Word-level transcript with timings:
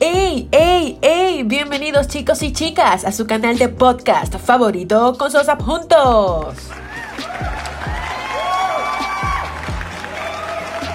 ¡Ey, 0.00 0.48
ey, 0.52 0.98
ey! 1.00 1.42
Bienvenidos 1.44 2.08
chicos 2.08 2.42
y 2.42 2.52
chicas 2.52 3.04
a 3.04 3.12
su 3.12 3.26
canal 3.26 3.58
de 3.58 3.68
podcast 3.68 4.34
favorito 4.36 5.16
con 5.18 5.30
sus 5.30 5.46
juntos. 5.64 6.54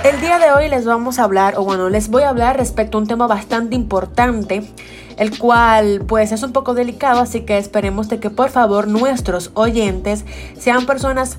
El 0.04 0.21
día 0.21 0.39
de 0.39 0.52
hoy 0.52 0.70
les 0.70 0.86
vamos 0.86 1.20
a 1.20 1.25
hablar, 1.25 1.55
o 1.57 1.63
bueno, 1.63 1.89
les 1.89 2.09
voy 2.09 2.23
a 2.23 2.29
hablar 2.29 2.57
respecto 2.57 2.97
a 2.97 3.02
un 3.02 3.07
tema 3.07 3.27
bastante 3.27 3.75
importante, 3.75 4.63
el 5.20 5.38
cual 5.38 6.05
pues 6.07 6.31
es 6.31 6.41
un 6.43 6.54
poco 6.54 6.73
delicado, 6.73 7.20
así 7.20 7.41
que 7.41 7.57
esperemos 7.57 8.07
de 8.07 8.20
que 8.20 8.29
por 8.29 8.49
favor 8.49 8.88
nuestros 8.88 9.52
oyentes 9.53 10.25
sean 10.57 10.85
personas 10.85 11.38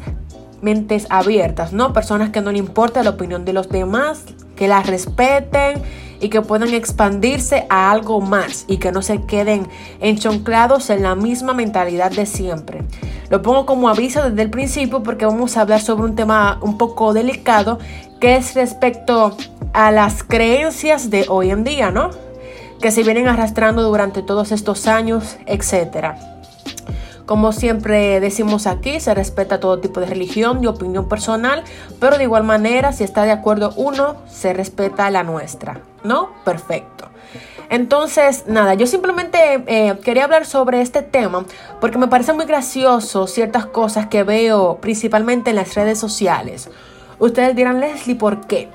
mentes 0.60 1.06
abiertas, 1.08 1.72
¿no? 1.72 1.94
Personas 1.94 2.28
que 2.28 2.42
no 2.42 2.52
le 2.52 2.58
importa 2.58 3.02
la 3.02 3.10
opinión 3.10 3.46
de 3.46 3.54
los 3.54 3.70
demás, 3.70 4.24
que 4.54 4.68
las 4.68 4.86
respeten 4.86 5.82
y 6.20 6.28
que 6.28 6.42
puedan 6.42 6.74
expandirse 6.74 7.66
a 7.70 7.90
algo 7.90 8.20
más 8.20 8.66
y 8.68 8.76
que 8.76 8.92
no 8.92 9.00
se 9.00 9.22
queden 9.22 9.66
enchonclados 10.00 10.90
en 10.90 11.02
la 11.02 11.14
misma 11.14 11.54
mentalidad 11.54 12.10
de 12.10 12.26
siempre. 12.26 12.82
Lo 13.30 13.40
pongo 13.40 13.64
como 13.64 13.88
aviso 13.88 14.28
desde 14.28 14.42
el 14.42 14.50
principio 14.50 15.02
porque 15.02 15.24
vamos 15.24 15.56
a 15.56 15.62
hablar 15.62 15.80
sobre 15.80 16.04
un 16.04 16.14
tema 16.14 16.58
un 16.60 16.76
poco 16.76 17.14
delicado 17.14 17.78
que 18.20 18.36
es 18.36 18.54
respecto 18.54 19.34
a 19.72 19.90
las 19.90 20.22
creencias 20.22 21.08
de 21.08 21.24
hoy 21.30 21.50
en 21.50 21.64
día, 21.64 21.90
¿no? 21.90 22.10
Que 22.80 22.90
se 22.90 23.02
vienen 23.02 23.28
arrastrando 23.28 23.82
durante 23.82 24.22
todos 24.22 24.52
estos 24.52 24.86
años, 24.86 25.36
etcétera. 25.46 26.16
Como 27.30 27.52
siempre 27.52 28.18
decimos 28.18 28.66
aquí, 28.66 28.98
se 28.98 29.14
respeta 29.14 29.60
todo 29.60 29.78
tipo 29.78 30.00
de 30.00 30.06
religión 30.06 30.64
y 30.64 30.66
opinión 30.66 31.08
personal, 31.08 31.62
pero 32.00 32.18
de 32.18 32.24
igual 32.24 32.42
manera, 32.42 32.92
si 32.92 33.04
está 33.04 33.22
de 33.22 33.30
acuerdo 33.30 33.72
uno, 33.76 34.16
se 34.28 34.52
respeta 34.52 35.08
la 35.10 35.22
nuestra, 35.22 35.80
¿no? 36.02 36.30
Perfecto. 36.44 37.08
Entonces, 37.68 38.46
nada, 38.48 38.74
yo 38.74 38.88
simplemente 38.88 39.62
eh, 39.68 39.96
quería 40.02 40.24
hablar 40.24 40.44
sobre 40.44 40.80
este 40.80 41.02
tema 41.02 41.44
porque 41.80 41.98
me 41.98 42.08
parece 42.08 42.32
muy 42.32 42.46
gracioso 42.46 43.28
ciertas 43.28 43.64
cosas 43.64 44.08
que 44.08 44.24
veo 44.24 44.78
principalmente 44.80 45.50
en 45.50 45.56
las 45.56 45.76
redes 45.76 46.00
sociales. 46.00 46.68
Ustedes 47.20 47.54
dirán, 47.54 47.78
Leslie, 47.78 48.16
¿por 48.16 48.44
qué? 48.48 48.68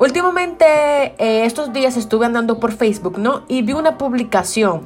Últimamente, 0.00 0.64
eh, 1.18 1.44
estos 1.44 1.72
días 1.72 1.96
estuve 1.96 2.26
andando 2.26 2.60
por 2.60 2.72
Facebook, 2.72 3.18
¿no? 3.18 3.42
Y 3.48 3.62
vi 3.62 3.72
una 3.72 3.98
publicación 3.98 4.82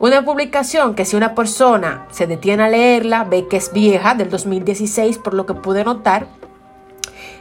una 0.00 0.24
publicación 0.24 0.94
que 0.94 1.04
si 1.04 1.16
una 1.16 1.34
persona 1.34 2.06
se 2.12 2.28
detiene 2.28 2.62
a 2.62 2.68
leerla, 2.68 3.24
ve 3.24 3.48
que 3.48 3.56
es 3.56 3.72
vieja, 3.72 4.14
del 4.14 4.30
2016, 4.30 5.18
por 5.18 5.34
lo 5.34 5.44
que 5.44 5.54
pude 5.54 5.82
notar, 5.82 6.28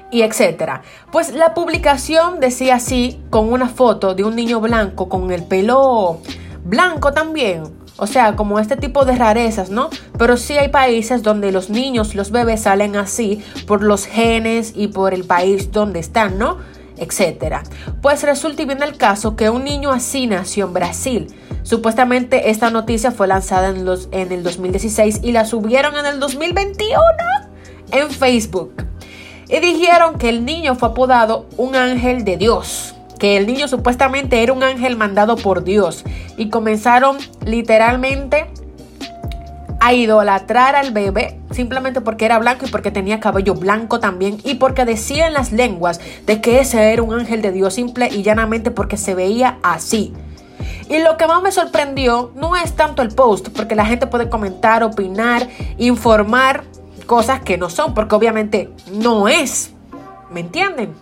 y 0.09 0.23
etcétera. 0.23 0.81
Pues 1.11 1.33
la 1.33 1.53
publicación 1.53 2.39
decía 2.39 2.75
así, 2.75 3.21
con 3.29 3.53
una 3.53 3.69
foto 3.69 4.15
de 4.15 4.23
un 4.23 4.35
niño 4.35 4.59
blanco 4.59 5.07
con 5.07 5.31
el 5.31 5.43
pelo 5.43 6.19
blanco 6.63 7.13
también. 7.13 7.63
O 7.97 8.07
sea, 8.07 8.35
como 8.35 8.57
este 8.57 8.75
tipo 8.75 9.05
de 9.05 9.15
rarezas, 9.15 9.69
¿no? 9.69 9.89
Pero 10.17 10.37
sí 10.37 10.57
hay 10.57 10.69
países 10.69 11.23
donde 11.23 11.51
los 11.51 11.69
niños, 11.69 12.15
los 12.15 12.31
bebés 12.31 12.61
salen 12.61 12.95
así 12.95 13.43
por 13.67 13.83
los 13.83 14.05
genes 14.05 14.73
y 14.75 14.87
por 14.87 15.13
el 15.13 15.25
país 15.25 15.71
donde 15.71 15.99
están, 15.99 16.39
¿no? 16.39 16.57
Etcétera. 16.97 17.63
Pues 18.01 18.23
resulta 18.23 18.63
y 18.63 18.65
viene 18.65 18.85
el 18.85 18.97
caso 18.97 19.35
que 19.35 19.49
un 19.49 19.63
niño 19.63 19.91
así 19.91 20.27
nació 20.27 20.65
en 20.65 20.73
Brasil. 20.73 21.27
Supuestamente 21.63 22.49
esta 22.49 22.69
noticia 22.69 23.11
fue 23.11 23.27
lanzada 23.27 23.69
en, 23.69 23.85
los, 23.85 24.09
en 24.11 24.31
el 24.31 24.43
2016 24.43 25.19
y 25.23 25.31
la 25.31 25.45
subieron 25.45 25.97
en 25.97 26.05
el 26.05 26.19
2021 26.19 26.97
en 27.91 28.09
Facebook. 28.09 28.73
Y 29.49 29.59
dijeron 29.59 30.17
que 30.17 30.29
el 30.29 30.45
niño 30.45 30.75
fue 30.75 30.89
apodado 30.89 31.45
un 31.57 31.75
ángel 31.75 32.25
de 32.25 32.37
Dios, 32.37 32.95
que 33.17 33.37
el 33.37 33.47
niño 33.47 33.67
supuestamente 33.67 34.43
era 34.43 34.53
un 34.53 34.63
ángel 34.63 34.97
mandado 34.97 35.37
por 35.37 35.63
Dios. 35.63 36.03
Y 36.35 36.49
comenzaron 36.49 37.17
literalmente 37.45 38.51
a 39.79 39.93
idolatrar 39.93 40.75
al 40.75 40.91
bebé 40.91 41.36
simplemente 41.57 42.01
porque 42.01 42.25
era 42.25 42.37
blanco 42.37 42.67
y 42.67 42.69
porque 42.69 42.91
tenía 42.91 43.19
cabello 43.19 43.55
blanco 43.55 43.99
también 43.99 44.37
y 44.43 44.55
porque 44.55 44.85
decían 44.85 45.33
las 45.33 45.51
lenguas 45.51 45.99
de 46.27 46.39
que 46.39 46.59
ese 46.59 46.93
era 46.93 47.01
un 47.01 47.15
ángel 47.15 47.41
de 47.41 47.51
Dios 47.51 47.73
simple 47.73 48.09
y 48.09 48.21
llanamente 48.21 48.69
porque 48.69 48.95
se 48.95 49.15
veía 49.15 49.57
así. 49.63 50.13
Y 50.87 50.99
lo 50.99 51.17
que 51.17 51.25
más 51.25 51.41
me 51.41 51.51
sorprendió 51.51 52.31
no 52.35 52.55
es 52.55 52.75
tanto 52.75 53.01
el 53.01 53.09
post, 53.09 53.49
porque 53.55 53.73
la 53.73 53.87
gente 53.87 54.05
puede 54.05 54.29
comentar, 54.29 54.83
opinar, 54.83 55.47
informar 55.79 56.63
cosas 57.07 57.41
que 57.41 57.57
no 57.57 57.71
son, 57.71 57.95
porque 57.95 58.13
obviamente 58.13 58.69
no 58.93 59.27
es. 59.27 59.73
¿Me 60.29 60.41
entienden? 60.41 60.93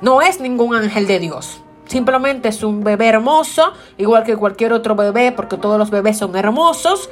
No 0.00 0.22
es 0.22 0.40
ningún 0.40 0.74
ángel 0.74 1.06
de 1.06 1.18
Dios. 1.18 1.60
Simplemente 1.86 2.48
es 2.48 2.62
un 2.62 2.82
bebé 2.82 3.08
hermoso, 3.08 3.74
igual 3.98 4.24
que 4.24 4.36
cualquier 4.36 4.72
otro 4.72 4.96
bebé, 4.96 5.32
porque 5.32 5.58
todos 5.58 5.78
los 5.78 5.90
bebés 5.90 6.16
son 6.16 6.34
hermosos. 6.34 7.10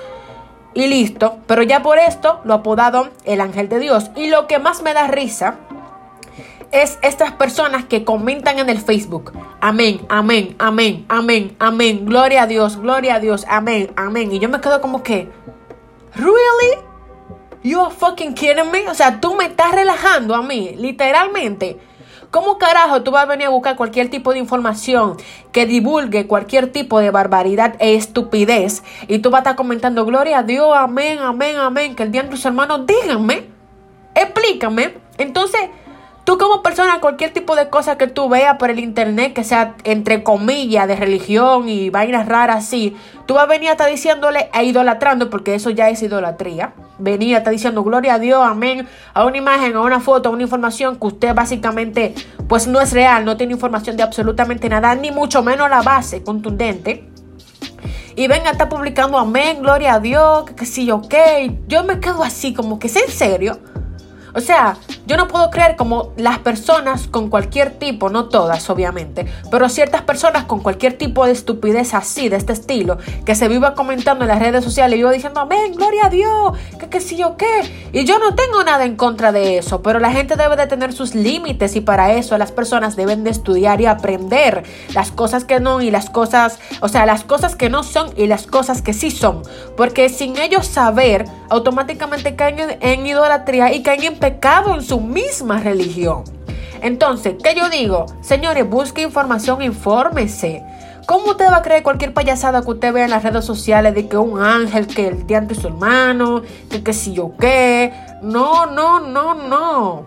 Y 0.74 0.86
listo. 0.86 1.38
Pero 1.46 1.62
ya 1.62 1.82
por 1.82 1.98
esto 1.98 2.40
lo 2.44 2.54
apodado 2.54 3.08
el 3.24 3.40
ángel 3.40 3.68
de 3.68 3.78
Dios. 3.78 4.10
Y 4.16 4.28
lo 4.28 4.46
que 4.46 4.58
más 4.58 4.82
me 4.82 4.94
da 4.94 5.06
risa 5.08 5.56
es 6.72 6.98
estas 7.02 7.32
personas 7.32 7.84
que 7.84 8.04
comentan 8.04 8.58
en 8.58 8.68
el 8.68 8.78
Facebook. 8.78 9.32
Amén, 9.60 10.00
amén, 10.08 10.54
amén, 10.58 11.04
amén, 11.08 11.56
amén. 11.58 12.06
Gloria 12.06 12.42
a 12.42 12.46
Dios, 12.46 12.76
gloria 12.76 13.16
a 13.16 13.20
Dios, 13.20 13.44
amén, 13.48 13.92
amén. 13.96 14.32
Y 14.32 14.38
yo 14.38 14.48
me 14.48 14.60
quedo 14.60 14.80
como 14.80 15.02
que, 15.02 15.28
¿really? 16.14 16.90
You 17.62 17.80
are 17.80 17.94
fucking 17.94 18.34
kidding 18.34 18.70
me? 18.70 18.88
O 18.88 18.94
sea, 18.94 19.20
tú 19.20 19.34
me 19.34 19.46
estás 19.46 19.72
relajando 19.72 20.34
a 20.34 20.42
mí, 20.42 20.74
literalmente. 20.76 21.78
¿Cómo 22.30 22.58
carajo 22.58 23.02
tú 23.02 23.10
vas 23.10 23.24
a 23.24 23.26
venir 23.26 23.48
a 23.48 23.50
buscar 23.50 23.74
cualquier 23.74 24.08
tipo 24.08 24.32
de 24.32 24.38
información 24.38 25.16
que 25.50 25.66
divulgue 25.66 26.28
cualquier 26.28 26.70
tipo 26.70 27.00
de 27.00 27.10
barbaridad 27.10 27.74
e 27.80 27.96
estupidez? 27.96 28.84
Y 29.08 29.18
tú 29.18 29.30
vas 29.30 29.38
a 29.38 29.42
estar 29.42 29.56
comentando, 29.56 30.04
gloria 30.04 30.38
a 30.38 30.42
Dios, 30.44 30.70
amén, 30.76 31.18
amén, 31.18 31.56
amén, 31.56 31.96
que 31.96 32.04
el 32.04 32.12
día 32.12 32.22
de 32.22 32.28
tus 32.28 32.44
hermanos, 32.44 32.86
díganme, 32.86 33.48
explícame. 34.14 34.94
Entonces, 35.18 35.60
Tú 36.24 36.38
como 36.38 36.62
persona, 36.62 37.00
cualquier 37.00 37.32
tipo 37.32 37.56
de 37.56 37.68
cosa 37.70 37.98
que 37.98 38.06
tú 38.06 38.28
veas 38.28 38.56
por 38.56 38.70
el 38.70 38.78
internet, 38.78 39.32
que 39.32 39.42
sea 39.42 39.74
entre 39.84 40.22
comillas 40.22 40.86
de 40.86 40.94
religión 40.94 41.68
y 41.68 41.90
vainas 41.90 42.26
raras 42.26 42.64
así, 42.64 42.96
tú 43.26 43.34
vas 43.34 43.44
a 43.44 43.46
venir 43.46 43.68
a 43.68 43.72
estar 43.72 43.90
diciéndole 43.90 44.50
e 44.52 44.64
idolatrando, 44.64 45.30
porque 45.30 45.54
eso 45.54 45.70
ya 45.70 45.88
es 45.88 46.02
idolatría. 46.02 46.74
Venir 46.98 47.34
a 47.34 47.38
estar 47.38 47.52
diciendo 47.52 47.82
gloria 47.82 48.14
a 48.14 48.18
Dios, 48.18 48.44
amén, 48.44 48.86
a 49.14 49.24
una 49.24 49.38
imagen, 49.38 49.74
a 49.74 49.80
una 49.80 50.00
foto, 50.00 50.28
a 50.28 50.32
una 50.32 50.42
información 50.42 50.96
que 50.96 51.06
usted 51.06 51.34
básicamente 51.34 52.14
pues 52.48 52.66
no 52.66 52.80
es 52.80 52.92
real, 52.92 53.24
no 53.24 53.36
tiene 53.36 53.54
información 53.54 53.96
de 53.96 54.02
absolutamente 54.02 54.68
nada, 54.68 54.94
ni 54.94 55.10
mucho 55.10 55.42
menos 55.42 55.70
la 55.70 55.82
base 55.82 56.22
contundente 56.22 57.10
y 58.16 58.26
venga 58.26 58.50
a 58.50 58.52
estar 58.52 58.68
publicando 58.68 59.18
amén, 59.18 59.62
gloria 59.62 59.94
a 59.94 60.00
Dios, 60.00 60.44
que, 60.44 60.54
que 60.54 60.66
sí, 60.66 60.90
ok. 60.90 61.14
Yo 61.68 61.84
me 61.84 62.00
quedo 62.00 62.22
así, 62.22 62.52
como 62.52 62.78
que 62.78 62.88
es 62.88 62.96
en 62.96 63.08
serio. 63.08 63.58
O 64.34 64.40
sea, 64.40 64.76
yo 65.06 65.16
no 65.16 65.28
puedo 65.28 65.50
creer 65.50 65.76
como 65.76 66.12
las 66.16 66.38
personas 66.38 67.06
con 67.06 67.30
cualquier 67.30 67.78
tipo, 67.78 68.10
no 68.10 68.26
todas 68.26 68.68
obviamente, 68.70 69.26
pero 69.50 69.68
ciertas 69.68 70.02
personas 70.02 70.44
con 70.44 70.60
cualquier 70.60 70.94
tipo 70.94 71.26
de 71.26 71.32
estupidez 71.32 71.94
así, 71.94 72.28
de 72.28 72.36
este 72.36 72.52
estilo, 72.52 72.98
que 73.24 73.34
se 73.34 73.48
viva 73.48 73.74
comentando 73.74 74.24
en 74.24 74.28
las 74.28 74.38
redes 74.38 74.64
sociales 74.64 74.94
y 74.94 74.98
viva 74.98 75.12
diciendo, 75.12 75.40
amén, 75.40 75.74
gloria 75.74 76.06
a 76.06 76.10
Dios, 76.10 76.58
que 76.78 76.88
qué 76.88 77.00
sí 77.00 77.22
o 77.22 77.36
qué. 77.36 77.90
Y 77.92 78.04
yo 78.04 78.18
no 78.18 78.34
tengo 78.34 78.62
nada 78.62 78.84
en 78.84 78.96
contra 78.96 79.32
de 79.32 79.58
eso, 79.58 79.82
pero 79.82 79.98
la 79.98 80.12
gente 80.12 80.36
debe 80.36 80.56
de 80.56 80.66
tener 80.66 80.92
sus 80.92 81.14
límites 81.14 81.76
y 81.76 81.80
para 81.80 82.12
eso 82.12 82.36
las 82.38 82.52
personas 82.52 82.96
deben 82.96 83.24
de 83.24 83.30
estudiar 83.30 83.80
y 83.80 83.86
aprender 83.86 84.64
las 84.94 85.10
cosas 85.10 85.44
que 85.44 85.60
no 85.60 85.80
y 85.80 85.90
las 85.90 86.10
cosas, 86.10 86.58
o 86.80 86.88
sea, 86.88 87.06
las 87.06 87.24
cosas 87.24 87.56
que 87.56 87.70
no 87.70 87.82
son 87.82 88.10
y 88.16 88.26
las 88.26 88.46
cosas 88.46 88.82
que 88.82 88.92
sí 88.92 89.10
son. 89.10 89.42
Porque 89.76 90.08
sin 90.08 90.36
ellos 90.36 90.66
saber, 90.66 91.24
automáticamente 91.48 92.36
caen 92.36 92.58
en, 92.60 92.78
en 92.80 93.06
idolatría 93.06 93.72
y 93.72 93.82
caen 93.82 94.04
en 94.04 94.18
pecado 94.18 94.74
en 94.74 94.82
su 94.90 95.00
misma 95.00 95.60
religión. 95.60 96.24
Entonces, 96.82 97.36
¿qué 97.40 97.54
yo 97.54 97.68
digo? 97.68 98.06
Señores, 98.22 98.68
busque 98.68 99.02
información, 99.02 99.62
infórmese. 99.62 100.64
¿Cómo 101.06 101.30
usted 101.30 101.48
va 101.48 101.58
a 101.58 101.62
creer 101.62 101.84
cualquier 101.84 102.12
payasada 102.12 102.62
que 102.62 102.72
usted 102.72 102.92
vea 102.92 103.04
en 103.04 103.10
las 103.10 103.22
redes 103.22 103.44
sociales 103.44 103.94
de 103.94 104.08
que 104.08 104.16
un 104.16 104.42
ángel, 104.42 104.88
que 104.88 105.06
el 105.06 105.28
día 105.28 105.42
de 105.42 105.54
su 105.54 105.68
hermano, 105.68 106.42
que 106.84 106.92
si 106.92 107.12
yo 107.12 107.34
qué? 107.38 107.92
No, 108.20 108.66
no, 108.66 108.98
no, 108.98 109.34
no. 109.34 110.06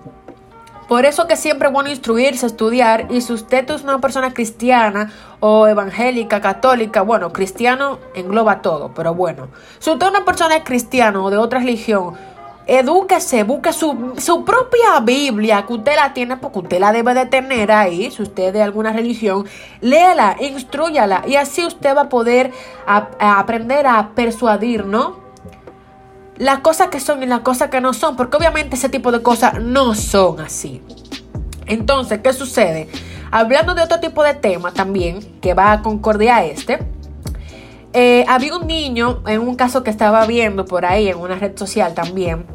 Por 0.90 1.06
eso 1.06 1.28
que 1.28 1.38
siempre 1.38 1.70
es 1.70 1.74
bueno 1.74 1.90
instruirse, 1.90 2.46
estudiar, 2.46 3.08
y 3.10 3.22
si 3.22 3.32
usted 3.32 3.70
es 3.72 3.84
una 3.84 4.02
persona 4.02 4.34
cristiana 4.34 5.14
o 5.40 5.66
evangélica, 5.66 6.42
católica, 6.42 7.04
bueno, 7.04 7.32
cristiano 7.32 8.00
engloba 8.16 8.62
todo, 8.62 8.94
pero 8.94 9.16
bueno, 9.16 9.48
si 9.80 9.92
usted 9.92 10.08
es 10.08 10.12
una 10.12 10.26
persona 10.26 10.62
cristiana 10.66 11.24
o 11.24 11.30
de 11.30 11.38
otra 11.38 11.60
religión, 11.60 12.16
Edúquese, 12.66 13.44
busque 13.44 13.74
su, 13.74 14.14
su, 14.18 14.46
propia 14.46 15.00
Biblia, 15.02 15.66
que 15.68 15.74
usted 15.74 15.96
la 15.96 16.14
tiene, 16.14 16.38
porque 16.38 16.60
usted 16.60 16.80
la 16.80 16.92
debe 16.92 17.14
de 17.14 17.26
tener 17.26 17.72
ahí, 17.72 18.10
si 18.10 18.22
usted 18.22 18.46
es 18.46 18.54
de 18.54 18.62
alguna 18.62 18.94
religión, 18.94 19.46
léala, 19.82 20.38
instruyala, 20.40 21.24
y 21.28 21.36
así 21.36 21.66
usted 21.66 21.96
va 21.96 22.04
a 22.04 22.10
poder 22.10 22.52
aprender 22.86 23.86
a 23.86 24.12
persuadir, 24.16 24.86
¿no? 24.86 25.24
las 26.38 26.60
cosas 26.60 26.88
que 26.90 27.00
son 27.00 27.22
y 27.24 27.26
las 27.26 27.42
cosas 27.42 27.70
que 27.70 27.82
no 27.82 27.94
son, 27.94 28.16
porque 28.16 28.38
obviamente 28.38 28.76
ese 28.76 28.90
tipo 28.90 29.12
de 29.12 29.22
cosas 29.22 29.62
no 29.62 29.94
son 29.96 30.40
así. 30.40 30.82
Entonces, 31.66 32.20
¿qué 32.24 32.34
sucede? 32.34 32.90
Hablando 33.32 33.74
de 33.76 33.82
otro 33.82 34.00
tipo 34.00 34.24
de 34.24 34.34
tema 34.34 34.72
también, 34.72 35.20
que 35.42 35.54
va 35.54 35.72
a 35.72 35.82
concordia 35.82 36.38
a 36.38 36.46
este, 36.46 36.80
eh, 37.94 38.26
había 38.28 38.56
un 38.56 38.68
niño, 38.68 39.22
en 39.28 39.42
un 39.42 39.56
caso 39.56 39.84
que 39.84 39.90
estaba 39.90 40.26
viendo 40.26 40.66
por 40.66 40.86
ahí, 40.86 41.10
en 41.10 41.18
una 41.18 41.36
red 41.36 41.58
social 41.58 41.94
también, 41.94 42.46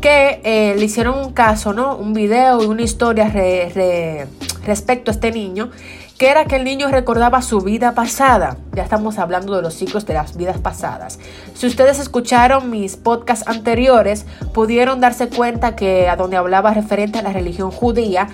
que 0.00 0.40
eh, 0.44 0.74
le 0.78 0.84
hicieron 0.84 1.18
un 1.18 1.32
caso, 1.32 1.72
¿no? 1.72 1.96
Un 1.96 2.12
video 2.12 2.62
y 2.62 2.66
una 2.66 2.82
historia 2.82 3.28
respecto 4.64 5.10
a 5.10 5.14
este 5.14 5.32
niño, 5.32 5.70
que 6.18 6.30
era 6.30 6.46
que 6.46 6.56
el 6.56 6.64
niño 6.64 6.88
recordaba 6.88 7.42
su 7.42 7.60
vida 7.60 7.94
pasada. 7.94 8.56
Ya 8.74 8.82
estamos 8.82 9.18
hablando 9.18 9.54
de 9.54 9.62
los 9.62 9.74
ciclos 9.74 10.06
de 10.06 10.14
las 10.14 10.36
vidas 10.36 10.58
pasadas. 10.58 11.18
Si 11.54 11.66
ustedes 11.66 11.98
escucharon 11.98 12.70
mis 12.70 12.96
podcasts 12.96 13.46
anteriores, 13.46 14.24
pudieron 14.54 15.00
darse 15.00 15.28
cuenta 15.28 15.76
que 15.76 16.08
a 16.08 16.16
donde 16.16 16.36
hablaba 16.36 16.72
referente 16.72 17.18
a 17.18 17.22
la 17.22 17.32
religión 17.32 17.70
judía, 17.70 18.28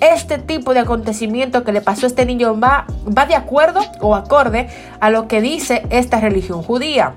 este 0.00 0.38
tipo 0.38 0.74
de 0.74 0.80
acontecimiento 0.80 1.64
que 1.64 1.72
le 1.72 1.80
pasó 1.80 2.06
a 2.06 2.08
este 2.08 2.26
niño 2.26 2.58
va, 2.58 2.86
va 3.06 3.26
de 3.26 3.34
acuerdo 3.34 3.80
o 4.00 4.14
acorde 4.14 4.68
a 5.00 5.10
lo 5.10 5.28
que 5.28 5.40
dice 5.40 5.86
esta 5.90 6.20
religión 6.20 6.62
judía. 6.62 7.14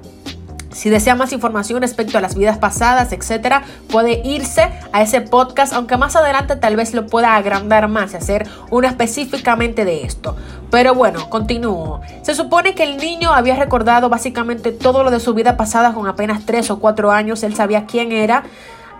Si 0.72 0.90
desea 0.90 1.16
más 1.16 1.34
información 1.34 1.82
respecto 1.82 2.18
a 2.18 2.22
las 2.22 2.36
vidas 2.36 2.60
pasadas, 2.60 3.12
etcétera, 3.12 3.64
puede 3.92 4.22
irse 4.24 4.70
a 4.94 5.02
ese 5.02 5.22
podcast, 5.22 5.74
aunque 5.74 5.98
más 5.98 6.16
adelante 6.16 6.56
tal 6.56 6.76
vez 6.76 6.94
lo 6.94 7.08
pueda 7.08 7.36
agrandar 7.36 7.88
más 7.88 8.14
y 8.14 8.18
hacer 8.18 8.48
uno 8.70 8.88
específicamente 8.88 9.84
de 9.84 10.04
esto. 10.04 10.36
Pero 10.70 10.94
bueno, 10.94 11.30
continúo. 11.30 12.02
Se 12.22 12.36
supone 12.36 12.76
que 12.76 12.84
el 12.84 12.98
niño 12.98 13.34
había 13.34 13.56
recordado 13.56 14.10
básicamente 14.10 14.72
todo 14.72 15.04
lo 15.04 15.10
de 15.10 15.20
su 15.20 15.34
vida 15.34 15.58
pasada 15.58 15.94
con 15.94 16.08
apenas 16.08 16.46
3 16.46 16.70
o 16.70 16.80
4 16.80 17.12
años. 17.12 17.42
Él 17.42 17.56
sabía 17.56 17.86
quién 17.86 18.12
era 18.12 18.44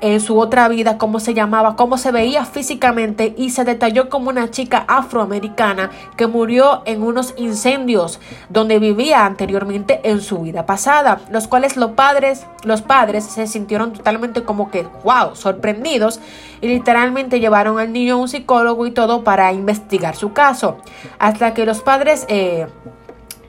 en 0.02 0.20
su 0.20 0.40
otra 0.40 0.68
vida, 0.68 0.98
cómo 0.98 1.20
se 1.20 1.34
llamaba, 1.34 1.76
cómo 1.76 1.98
se 1.98 2.12
veía 2.12 2.46
físicamente 2.46 3.34
y 3.38 3.50
se 3.50 3.64
detalló 3.64 4.10
como 4.10 4.30
una 4.30 4.52
chica 4.52 4.86
afroamericana 4.88 5.92
que 6.16 6.28
murió 6.28 6.82
en 6.86 7.04
unos 7.04 7.34
incendios 7.38 8.20
donde 8.50 8.80
vivía 8.80 9.26
anteriormente 9.26 10.00
en 10.04 10.22
su 10.22 10.40
vida 10.40 10.66
pasada, 10.66 11.22
los 11.30 11.48
cuales 11.48 11.78
los 11.78 11.92
padres, 11.92 12.46
los 12.64 12.82
padres 12.82 13.26
se 13.26 13.48
sintieron 13.48 13.94
totalmente 13.94 14.44
como 14.44 14.72
que, 14.72 14.88
wow, 15.04 15.36
sorprendidos 15.36 16.20
y 16.62 16.68
literalmente 16.68 17.40
llevaron 17.40 17.80
al 17.80 17.92
niño 17.92 18.16
a 18.16 18.18
un 18.18 18.30
psicólogo 18.30 18.86
y 18.86 18.92
todo 18.92 19.24
para 19.24 19.52
investigar 19.54 20.16
su 20.16 20.34
caso, 20.34 20.78
hasta 21.18 21.54
que 21.54 21.66
los 21.66 21.82
padres... 21.82 22.26
Eh, 22.30 22.68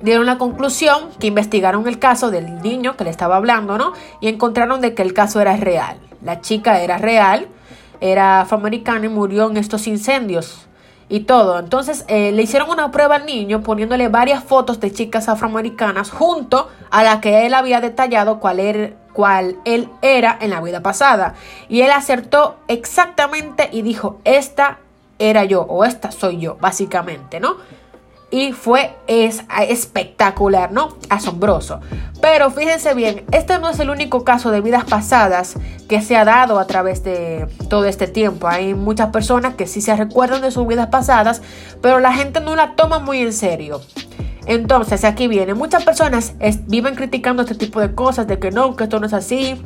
dieron 0.03 0.25
la 0.25 0.39
conclusión 0.39 1.11
que 1.19 1.27
investigaron 1.27 1.87
el 1.87 1.99
caso 1.99 2.31
del 2.31 2.63
niño 2.63 2.97
que 2.97 3.05
le 3.05 3.11
estaba 3.11 3.37
hablando, 3.37 3.77
¿no? 3.77 3.93
Y 4.23 4.29
encontraron 4.29 4.81
de 4.81 4.95
que 4.95 5.03
el 5.03 5.13
caso 5.13 5.43
era 5.43 5.55
real. 5.59 6.10
La 6.23 6.41
chica 6.41 6.81
era 6.81 6.99
real, 6.99 7.49
era 8.01 8.43
afroamericana 8.43 9.07
y 9.07 9.09
murió 9.09 9.51
en 9.51 9.57
estos 9.57 9.87
incendios 9.87 10.67
y 11.09 11.21
todo. 11.21 11.59
Entonces 11.59 12.05
eh, 12.09 12.33
le 12.33 12.43
hicieron 12.43 12.71
una 12.71 12.91
prueba 12.91 13.17
al 13.17 13.27
niño 13.27 13.63
poniéndole 13.63 14.09
varias 14.09 14.43
fotos 14.43 14.81
de 14.81 14.93
chicas 14.93 15.29
afroamericanas 15.29 16.11
junto 16.11 16.69
a 16.91 17.03
la 17.03 17.21
que 17.21 17.47
él 17.47 17.55
había 17.55 17.81
detallado 17.81 18.39
cuál, 18.39 18.61
era, 18.61 18.91
cuál 19.13 19.57
él 19.65 19.89
era 20.01 20.39
en 20.41 20.51
la 20.51 20.61
vida 20.61 20.81
pasada. 20.83 21.35
Y 21.69 21.83
él 21.83 21.91
acertó 21.91 22.57
exactamente 22.69 23.69
y 23.73 23.83
dijo, 23.83 24.21
esta 24.25 24.79
era 25.19 25.45
yo 25.45 25.63
o 25.63 25.85
esta 25.85 26.13
soy 26.13 26.39
yo, 26.39 26.57
básicamente, 26.61 27.41
¿no? 27.41 27.57
Y 28.31 28.53
fue 28.53 28.95
es, 29.07 29.43
espectacular, 29.69 30.73
¿no? 30.73 30.97
Asombroso. 31.09 31.81
Pero 32.21 32.51
fíjense 32.51 32.95
bien, 32.95 33.25
este 33.33 33.59
no 33.59 33.69
es 33.69 33.81
el 33.81 33.91
único 33.91 34.25
caso 34.25 34.51
de 34.51 34.61
vidas 34.61 34.85
pasadas 34.85 35.55
que 35.89 36.01
se 36.01 36.17
ha 36.17 36.25
dado 36.25 36.59
a 36.59 36.67
través 36.67 37.03
de 37.03 37.49
todo 37.69 37.87
este 37.87 38.07
tiempo. 38.07 38.47
Hay 38.47 38.75
muchas 38.75 39.09
personas 39.09 39.55
que 39.55 39.67
sí 39.67 39.81
se 39.81 39.97
recuerdan 39.97 40.43
de 40.43 40.51
sus 40.51 40.67
vidas 40.67 40.89
pasadas, 40.89 41.43
pero 41.83 41.99
la 41.99 42.13
gente 42.13 42.41
no 42.41 42.55
la 42.55 42.77
toma 42.77 43.01
muy 43.01 43.21
en 43.21 43.33
serio. 43.33 43.81
Entonces, 44.47 45.05
aquí 45.05 45.29
viene, 45.29 45.55
muchas 45.55 45.85
personas 45.85 46.35
viven 46.67 46.95
criticando 46.95 47.43
este 47.43 47.55
tipo 47.55 47.81
de 47.81 47.95
cosas, 47.95 48.27
de 48.27 48.39
que 48.39 48.51
no, 48.51 48.75
que 48.77 48.85
esto 48.85 48.99
no 49.01 49.07
es 49.07 49.13
así, 49.13 49.61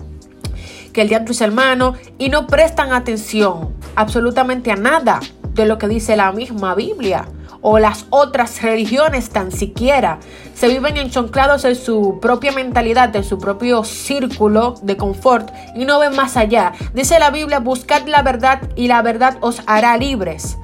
que 0.93 1.03
el 1.03 1.09
diablo 1.09 1.31
es 1.31 1.41
hermano, 1.41 1.95
y 2.19 2.29
no 2.29 2.47
prestan 2.47 2.93
atención 2.93 3.75
absolutamente 3.95 4.71
a 4.73 4.77
nada 4.77 5.21
de 5.55 5.67
lo 5.67 5.79
que 5.79 5.89
dice 5.89 6.17
la 6.17 6.33
misma 6.33 6.75
Biblia 6.75 7.27
o 7.67 7.79
las 7.79 8.05
otras 8.11 8.61
religiones 8.61 9.31
tan 9.31 9.51
siquiera. 9.51 10.19
Se 10.55 10.69
viven 10.69 10.99
enchonclados 10.99 11.65
en 11.65 11.75
su 11.75 12.19
propia 12.21 12.53
mentalidad, 12.53 13.17
en 13.17 13.25
su 13.25 13.39
propio 13.39 13.85
círculo 13.85 14.75
de 14.83 14.99
confort 14.99 15.51
y 15.75 15.87
no 15.87 15.99
ven 15.99 16.15
más 16.15 16.37
allá. 16.37 16.75
Dice 16.93 17.19
la 17.19 17.31
Biblia, 17.31 17.61
buscad 17.61 18.07
la 18.07 18.21
verdad 18.21 18.61
y 18.77 18.87
la 18.87 19.01
verdad 19.01 19.39
os 19.41 19.63
hará 19.67 19.97
libres. 19.97 20.59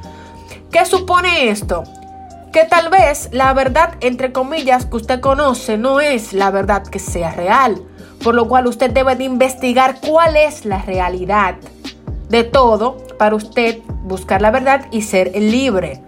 ¿Qué 0.71 0.85
supone 0.85 1.49
esto? 1.49 1.85
Que 2.53 2.65
tal 2.65 2.91
vez 2.91 3.31
la 3.33 3.55
verdad, 3.55 3.95
entre 4.03 4.31
comillas, 4.31 4.85
que 4.85 4.97
usted 4.97 5.21
conoce 5.21 5.79
no 5.79 6.01
es 6.01 6.35
la 6.35 6.51
verdad 6.51 6.83
que 6.83 6.99
sea 6.99 7.33
real. 7.33 7.83
Por 8.23 8.35
lo 8.35 8.47
cual 8.47 8.67
usted 8.67 8.91
debe 8.91 9.17
de 9.17 9.25
investigar 9.25 10.01
cuál 10.07 10.37
es 10.37 10.67
la 10.67 10.83
realidad 10.83 11.55
de 12.29 12.45
todo 12.45 12.99
para 13.19 13.37
usted 13.37 13.79
buscar 14.05 14.43
la 14.43 14.51
verdad 14.51 14.85
y 14.91 15.01
ser 15.01 15.33
libre. 15.35 16.03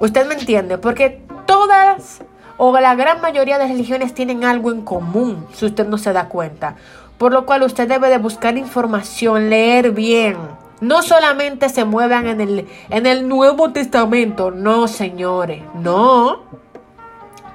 Usted 0.00 0.26
me 0.26 0.34
entiende, 0.34 0.78
porque 0.78 1.22
todas 1.46 2.22
o 2.56 2.78
la 2.78 2.94
gran 2.94 3.20
mayoría 3.20 3.58
de 3.58 3.68
religiones 3.68 4.14
tienen 4.14 4.44
algo 4.44 4.70
en 4.70 4.82
común, 4.82 5.46
si 5.54 5.66
usted 5.66 5.86
no 5.86 5.96
se 5.96 6.12
da 6.12 6.28
cuenta. 6.28 6.76
Por 7.16 7.32
lo 7.32 7.46
cual 7.46 7.62
usted 7.62 7.88
debe 7.88 8.08
de 8.10 8.18
buscar 8.18 8.56
información, 8.56 9.48
leer 9.50 9.92
bien. 9.92 10.36
No 10.80 11.02
solamente 11.02 11.68
se 11.68 11.84
muevan 11.84 12.26
en 12.28 12.40
el, 12.40 12.68
en 12.90 13.06
el 13.06 13.26
Nuevo 13.26 13.72
Testamento, 13.72 14.50
no 14.50 14.86
señores, 14.86 15.62
no. 15.74 16.42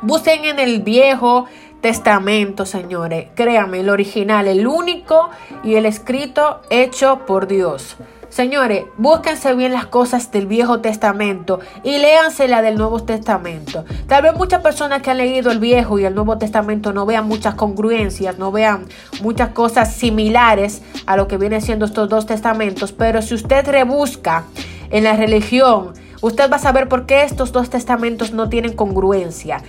Busquen 0.02 0.44
en 0.44 0.60
el 0.60 0.82
Viejo 0.82 1.46
Testamento, 1.80 2.66
señores. 2.66 3.28
Créame, 3.36 3.82
el 3.82 3.90
original, 3.90 4.48
el 4.48 4.68
único 4.68 5.30
y 5.64 5.76
el 5.76 5.86
escrito 5.86 6.62
hecho 6.70 7.26
por 7.26 7.48
Dios. 7.48 7.98
Señores, 8.34 8.86
búsquense 8.98 9.54
bien 9.54 9.74
las 9.74 9.86
cosas 9.86 10.32
del 10.32 10.48
Viejo 10.48 10.80
Testamento 10.80 11.60
y 11.84 12.00
léanse 12.00 12.48
la 12.48 12.64
del 12.64 12.80
Nuevo 12.80 13.04
Testamento. 13.04 13.86
Tal 14.08 14.24
vez 14.24 14.34
muchas 14.34 14.64
personas 14.64 15.04
que 15.04 15.12
han 15.12 15.20
leído 15.20 15.52
el 15.52 15.60
Viejo 15.60 16.00
y 16.00 16.06
el 16.06 16.16
Nuevo 16.16 16.40
Testamento 16.40 16.94
no 16.94 17.06
vean 17.06 17.28
muchas 17.28 17.54
congruencias, 17.54 18.40
no 18.40 18.52
vean 18.52 18.88
muchas 19.22 19.50
cosas 19.50 19.94
similares 19.94 20.82
a 21.06 21.16
lo 21.16 21.28
que 21.28 21.38
vienen 21.38 21.62
siendo 21.62 21.86
estos 21.86 22.10
dos 22.10 22.26
testamentos, 22.26 22.92
pero 22.92 23.22
si 23.22 23.36
usted 23.36 23.68
rebusca 23.68 24.46
en 24.90 25.04
la 25.04 25.16
religión, 25.16 25.94
usted 26.22 26.52
va 26.52 26.56
a 26.56 26.60
saber 26.60 26.90
por 26.90 27.06
qué 27.06 27.22
estos 27.22 27.52
dos 27.52 27.70
testamentos 27.70 28.34
no 28.34 28.50
tienen 28.50 28.74
congruencia. 28.76 29.62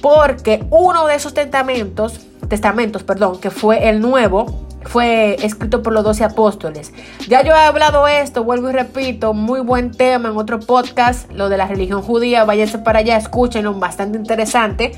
Porque 0.00 0.64
uno 0.70 1.08
de 1.08 1.16
esos 1.16 1.34
testamentos, 1.34 2.20
testamentos, 2.48 3.02
perdón, 3.02 3.40
que 3.40 3.50
fue 3.50 3.88
el 3.88 4.00
nuevo, 4.00 4.68
fue 4.92 5.36
escrito 5.42 5.82
por 5.82 5.94
los 5.94 6.04
doce 6.04 6.22
apóstoles. 6.22 6.92
Ya 7.26 7.42
yo 7.42 7.54
he 7.54 7.58
hablado 7.58 8.06
esto, 8.06 8.44
vuelvo 8.44 8.68
y 8.68 8.72
repito, 8.72 9.32
muy 9.32 9.60
buen 9.60 9.90
tema 9.90 10.28
en 10.28 10.36
otro 10.36 10.60
podcast, 10.60 11.32
lo 11.32 11.48
de 11.48 11.56
la 11.56 11.66
religión 11.66 12.02
judía, 12.02 12.44
váyanse 12.44 12.76
para 12.76 12.98
allá, 12.98 13.16
escúchenlo, 13.16 13.72
bastante 13.72 14.18
interesante. 14.18 14.92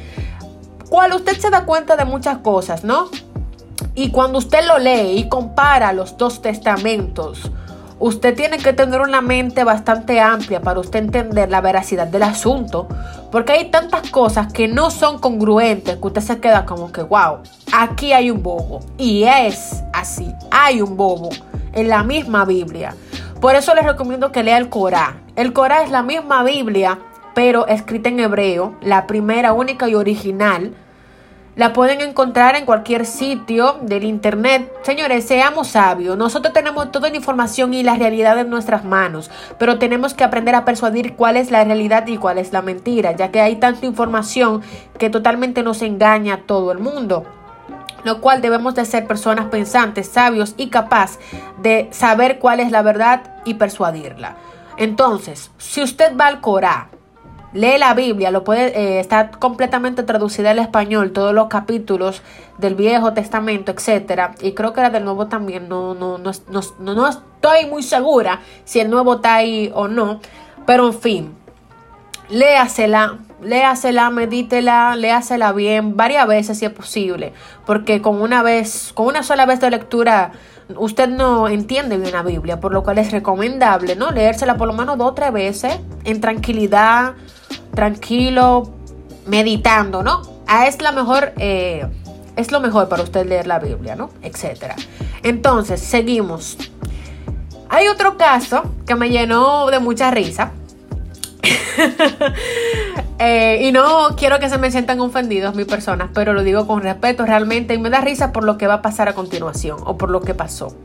Cual 0.88 1.12
usted 1.12 1.38
se 1.38 1.48
da 1.48 1.64
cuenta 1.64 1.94
de 1.94 2.06
muchas 2.06 2.38
cosas, 2.38 2.82
¿no? 2.82 3.08
Y 3.94 4.10
cuando 4.10 4.38
usted 4.38 4.66
lo 4.66 4.78
lee 4.78 5.16
y 5.16 5.28
compara 5.28 5.92
los 5.92 6.16
dos 6.16 6.42
testamentos, 6.42 7.52
Usted 8.00 8.34
tiene 8.34 8.58
que 8.58 8.72
tener 8.72 9.00
una 9.00 9.20
mente 9.20 9.62
bastante 9.62 10.20
amplia 10.20 10.60
para 10.60 10.80
usted 10.80 10.98
entender 10.98 11.50
la 11.50 11.60
veracidad 11.60 12.06
del 12.08 12.24
asunto, 12.24 12.88
porque 13.30 13.52
hay 13.52 13.70
tantas 13.70 14.10
cosas 14.10 14.52
que 14.52 14.66
no 14.66 14.90
son 14.90 15.18
congruentes 15.18 15.96
que 15.96 16.06
usted 16.06 16.20
se 16.20 16.40
queda 16.40 16.66
como 16.66 16.90
que, 16.90 17.02
wow, 17.02 17.38
aquí 17.72 18.12
hay 18.12 18.30
un 18.30 18.42
bobo. 18.42 18.80
Y 18.98 19.24
es 19.24 19.82
así, 19.92 20.34
hay 20.50 20.82
un 20.82 20.96
bobo 20.96 21.30
en 21.72 21.88
la 21.88 22.02
misma 22.02 22.44
Biblia. 22.44 22.94
Por 23.40 23.54
eso 23.54 23.74
les 23.74 23.84
recomiendo 23.84 24.32
que 24.32 24.42
lea 24.42 24.58
el 24.58 24.68
Corán. 24.68 25.22
El 25.36 25.52
Corán 25.52 25.84
es 25.84 25.90
la 25.90 26.02
misma 26.02 26.42
Biblia, 26.42 26.98
pero 27.34 27.66
escrita 27.66 28.08
en 28.08 28.20
hebreo, 28.20 28.74
la 28.80 29.06
primera, 29.06 29.52
única 29.52 29.88
y 29.88 29.94
original 29.94 30.74
la 31.56 31.72
pueden 31.72 32.00
encontrar 32.00 32.56
en 32.56 32.64
cualquier 32.64 33.06
sitio 33.06 33.78
del 33.82 34.04
internet. 34.04 34.72
Señores, 34.82 35.26
seamos 35.26 35.68
sabios. 35.68 36.16
Nosotros 36.16 36.52
tenemos 36.52 36.90
toda 36.90 37.10
la 37.10 37.16
información 37.16 37.74
y 37.74 37.82
la 37.82 37.96
realidad 37.96 38.38
en 38.38 38.50
nuestras 38.50 38.84
manos, 38.84 39.30
pero 39.58 39.78
tenemos 39.78 40.14
que 40.14 40.24
aprender 40.24 40.54
a 40.54 40.64
persuadir 40.64 41.14
cuál 41.14 41.36
es 41.36 41.50
la 41.50 41.64
realidad 41.64 42.06
y 42.06 42.16
cuál 42.16 42.38
es 42.38 42.52
la 42.52 42.62
mentira, 42.62 43.12
ya 43.12 43.30
que 43.30 43.40
hay 43.40 43.56
tanta 43.56 43.86
información 43.86 44.62
que 44.98 45.10
totalmente 45.10 45.62
nos 45.62 45.82
engaña 45.82 46.34
a 46.34 46.38
todo 46.38 46.72
el 46.72 46.78
mundo 46.78 47.24
lo 48.04 48.20
cual 48.20 48.42
debemos 48.42 48.74
de 48.74 48.84
ser 48.84 49.06
personas 49.06 49.46
pensantes, 49.46 50.08
sabios 50.08 50.54
y 50.56 50.68
capaz 50.68 51.18
de 51.62 51.88
saber 51.90 52.38
cuál 52.38 52.60
es 52.60 52.70
la 52.70 52.82
verdad 52.82 53.22
y 53.44 53.54
persuadirla. 53.54 54.36
Entonces, 54.76 55.50
si 55.58 55.82
usted 55.82 56.16
va 56.16 56.26
al 56.26 56.40
Corán, 56.40 56.88
lee 57.54 57.78
la 57.78 57.94
Biblia, 57.94 58.30
lo 58.30 58.44
puede, 58.44 58.78
eh, 58.78 59.00
está 59.00 59.30
completamente 59.30 60.02
traducida 60.02 60.50
al 60.50 60.58
español, 60.58 61.12
todos 61.12 61.32
los 61.32 61.46
capítulos 61.46 62.20
del 62.58 62.74
Viejo 62.74 63.14
Testamento, 63.14 63.72
etcétera, 63.72 64.34
y 64.42 64.52
creo 64.52 64.72
que 64.72 64.80
era 64.80 64.90
del 64.90 65.04
Nuevo 65.04 65.28
también, 65.28 65.68
no, 65.68 65.94
no, 65.94 66.18
no, 66.18 66.32
no, 66.50 66.94
no 66.94 67.08
estoy 67.08 67.66
muy 67.70 67.82
segura 67.82 68.40
si 68.64 68.80
el 68.80 68.90
Nuevo 68.90 69.14
está 69.14 69.36
ahí 69.36 69.70
o 69.72 69.88
no, 69.88 70.20
pero 70.66 70.88
en 70.88 70.94
fin, 70.94 71.34
léasela, 72.28 73.18
léasela, 73.40 74.10
medítela, 74.10 74.96
léasela 74.96 75.52
bien, 75.52 75.96
varias 75.96 76.26
veces 76.26 76.58
si 76.58 76.64
es 76.64 76.72
posible, 76.72 77.32
porque 77.66 78.02
con 78.02 78.20
una 78.20 78.42
vez, 78.42 78.92
con 78.94 79.06
una 79.06 79.22
sola 79.22 79.46
vez 79.46 79.60
de 79.60 79.70
lectura, 79.70 80.32
usted 80.76 81.08
no 81.08 81.48
entiende 81.48 81.98
bien 81.98 82.12
la 82.12 82.22
Biblia, 82.22 82.58
por 82.58 82.72
lo 82.72 82.82
cual 82.82 82.98
es 82.98 83.12
recomendable, 83.12 83.96
¿no? 83.96 84.10
Leérsela 84.10 84.56
por 84.56 84.66
lo 84.66 84.74
menos 84.74 84.98
dos 84.98 85.10
o 85.10 85.14
tres 85.14 85.32
veces, 85.32 85.78
en 86.04 86.20
tranquilidad, 86.20 87.14
tranquilo, 87.74 88.70
meditando, 89.26 90.02
¿no? 90.02 90.22
Ah, 90.46 90.66
es 90.66 90.80
la 90.80 90.92
mejor, 90.92 91.32
eh, 91.38 91.86
es 92.36 92.52
lo 92.52 92.60
mejor 92.60 92.88
para 92.88 93.02
usted 93.02 93.26
leer 93.26 93.46
la 93.46 93.58
Biblia, 93.58 93.96
¿no? 93.96 94.10
Etcétera. 94.22 94.76
Entonces, 95.22 95.80
seguimos. 95.80 96.58
Hay 97.68 97.88
otro 97.88 98.16
caso 98.16 98.62
que 98.86 98.94
me 98.94 99.10
llenó 99.10 99.66
de 99.70 99.78
mucha 99.80 100.10
risa 100.10 100.52
Eh, 103.20 103.68
y 103.68 103.72
no 103.72 104.16
quiero 104.16 104.40
que 104.40 104.48
se 104.48 104.58
me 104.58 104.72
sientan 104.72 104.98
ofendidos 104.98 105.54
mis 105.54 105.66
personas, 105.66 106.10
pero 106.12 106.32
lo 106.32 106.42
digo 106.42 106.66
con 106.66 106.82
respeto 106.82 107.24
realmente 107.24 107.72
y 107.72 107.78
me 107.78 107.88
da 107.88 108.00
risa 108.00 108.32
por 108.32 108.42
lo 108.42 108.58
que 108.58 108.66
va 108.66 108.74
a 108.74 108.82
pasar 108.82 109.08
a 109.08 109.14
continuación 109.14 109.78
o 109.84 109.96
por 109.96 110.10
lo 110.10 110.20
que 110.20 110.34
pasó. 110.34 110.76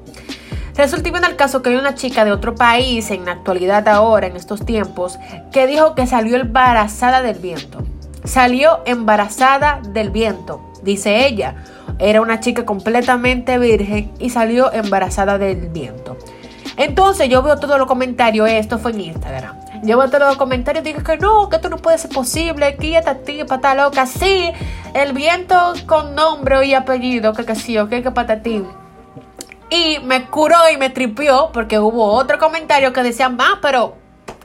Resulta 0.80 1.10
en 1.10 1.26
el 1.26 1.36
caso 1.36 1.62
que 1.62 1.72
hay 1.72 1.76
una 1.76 1.94
chica 1.94 2.24
de 2.24 2.32
otro 2.32 2.56
país 2.56 3.12
en 3.12 3.26
la 3.26 3.34
actualidad 3.34 3.86
ahora, 3.90 4.28
en 4.28 4.38
estos 4.38 4.66
tiempos, 4.66 5.20
que 5.52 5.68
dijo 5.68 5.94
que 5.94 6.08
salió 6.08 6.38
embarazada 6.38 7.22
del 7.22 7.38
viento. 7.38 7.84
Salió 8.24 8.80
embarazada 8.86 9.82
del 9.90 10.10
viento, 10.10 10.62
dice 10.82 11.28
ella. 11.28 11.56
Era 12.00 12.22
una 12.22 12.40
chica 12.40 12.66
completamente 12.66 13.58
virgen 13.58 14.14
y 14.20 14.30
salió 14.30 14.72
embarazada 14.72 15.38
del 15.38 15.68
viento. 15.68 16.16
Entonces 16.78 17.28
yo 17.28 17.44
veo 17.44 17.58
todos 17.58 17.78
los 17.78 17.86
comentarios, 17.86 18.50
esto 18.50 18.80
fue 18.80 18.92
en 18.92 19.02
Instagram. 19.02 19.58
Yo 19.84 19.98
veo 19.98 20.10
todos 20.10 20.30
los 20.30 20.38
comentarios 20.38 20.86
y 20.86 20.94
digo 20.94 21.04
que 21.04 21.18
no, 21.18 21.50
que 21.50 21.58
esto 21.58 21.68
no 21.68 21.76
puede 21.76 21.98
ser 21.98 22.12
posible, 22.12 22.78
que 22.78 22.98
esta 22.98 23.16
tipa 23.16 23.56
está 23.56 23.76
loca. 23.76 24.06
Sí, 24.06 24.50
el 24.94 25.12
viento 25.12 25.74
con 25.86 26.16
nombre 26.16 26.66
y 26.66 26.74
apellido, 26.74 27.34
que 27.34 27.44
que 27.44 27.56
sí, 27.56 27.78
o 27.78 27.90
que 27.90 28.02
que 28.02 28.12
patatín. 28.12 28.79
Y 29.70 30.00
me 30.00 30.26
curó 30.28 30.58
y 30.74 30.78
me 30.78 30.90
tripió 30.90 31.52
porque 31.54 31.80
hubo 31.80 32.14
otro 32.14 32.40
comentario 32.40 32.92
que 32.94 33.04
decía, 33.04 33.30
más, 33.30 33.60
pero 33.62 33.96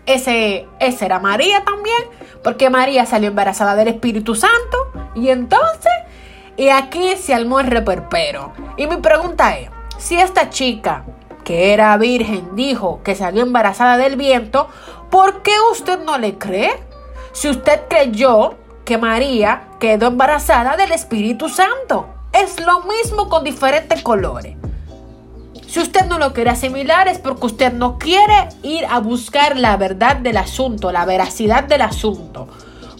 ese, 0.07 0.69
ese 0.81 1.07
era 1.07 1.19
María 1.19 1.65
también, 1.65 1.97
porque 2.43 2.69
María 2.69 3.07
salió 3.07 3.29
embarazada 3.29 3.75
del 3.75 3.89
Espíritu 3.89 4.35
Santo. 4.35 4.93
Y 5.15 5.31
entonces, 5.31 5.93
y 6.57 6.69
aquí 6.69 7.17
se 7.17 7.35
armó 7.35 7.61
el 7.61 7.69
reperpero. 7.69 8.53
Y 8.77 8.87
mi 8.87 8.97
pregunta 8.97 9.57
es, 9.57 9.71
si 9.99 10.17
esta 10.17 10.51
chica 10.51 11.05
que 11.45 11.73
era 11.73 11.97
virgen, 11.99 12.57
dijo 12.57 13.01
que 13.03 13.15
salió 13.15 13.43
embarazada 13.43 13.97
del 13.97 14.17
viento, 14.17 14.69
¿por 15.11 15.43
qué 15.43 15.53
usted 15.71 15.99
no 16.01 16.19
le 16.19 16.39
cree? 16.39 16.73
Si 17.33 17.49
usted 17.49 17.83
creyó 17.89 18.57
que 18.85 18.99
María 18.99 19.69
quedó 19.81 20.09
embarazada 20.09 20.77
del 20.77 20.93
Espíritu 20.93 21.49
Santo. 21.49 22.07
Es 22.33 22.61
lo 22.61 22.83
mismo 22.83 23.29
con 23.29 23.45
diferentes 23.45 24.03
colores. 24.03 24.57
Si 25.67 25.81
usted 25.81 26.07
no 26.07 26.19
lo 26.19 26.33
quiere 26.33 26.51
asimilar 26.51 27.09
es 27.09 27.19
porque 27.19 27.47
usted 27.47 27.73
no 27.73 27.99
quiere 27.99 28.49
ir 28.63 28.85
a 28.87 29.01
buscar 29.01 29.59
la 29.59 29.77
verdad 29.77 30.17
del 30.17 30.37
asunto, 30.37 30.93
la 30.93 31.05
veracidad 31.05 31.65
del 31.65 31.83
asunto. 31.83 32.49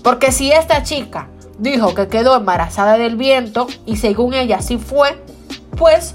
Porque 0.03 0.33
si 0.33 0.51
esta 0.51 0.83
chica 0.83 1.29
dijo 1.59 1.95
que 1.95 2.09
quedó 2.09 2.37
embarazada 2.37 2.99
del 2.99 3.17
viento 3.17 3.67
y 3.87 3.97
según 3.97 4.35
ella 4.35 4.61
sí 4.61 4.79
fue, 4.79 5.23
pues 5.77 6.15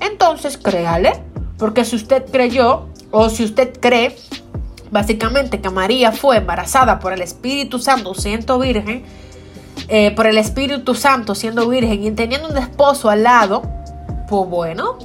entonces 0.00 0.58
créale. 0.58 1.22
Porque 1.58 1.84
si 1.84 1.96
usted 1.96 2.24
creyó 2.30 2.86
o 3.10 3.28
si 3.28 3.44
usted 3.44 3.78
cree 3.80 4.16
básicamente 4.90 5.60
que 5.60 5.70
María 5.70 6.12
fue 6.12 6.38
embarazada 6.38 6.98
por 6.98 7.12
el 7.12 7.22
Espíritu 7.22 7.78
Santo 7.78 8.14
siendo 8.14 8.58
virgen, 8.58 9.04
eh, 9.88 10.10
por 10.12 10.26
el 10.26 10.38
Espíritu 10.38 10.94
Santo 10.94 11.34
siendo 11.34 11.68
virgen 11.68 12.04
y 12.04 12.10
teniendo 12.10 12.48
un 12.48 12.58
esposo 12.58 13.08
al 13.08 13.22
lado, 13.22 13.62
pues 14.28 14.48
bueno, 14.48 14.98